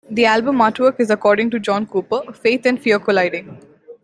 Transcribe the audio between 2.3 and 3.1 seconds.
faith and fear